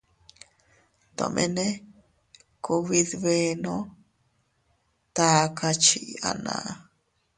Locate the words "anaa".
6.29-6.69